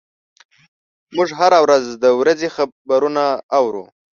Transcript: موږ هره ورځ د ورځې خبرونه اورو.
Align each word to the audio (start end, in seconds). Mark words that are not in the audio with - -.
موږ 1.15 1.29
هره 1.39 1.59
ورځ 1.65 1.83
د 2.03 2.05
ورځې 2.19 2.47
خبرونه 2.55 3.23
اورو. 3.57 3.83